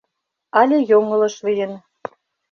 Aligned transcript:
Але 0.59 0.77
йоҥылыш 0.89 1.35
лийын. 1.45 1.71